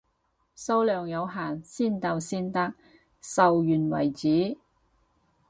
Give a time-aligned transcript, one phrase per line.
[0.55, 2.73] 數量有限，先到先得，
[3.21, 4.57] 售完為止，